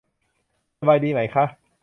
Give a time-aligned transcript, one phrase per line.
[0.79, 1.45] สบายดีไหมค่ะ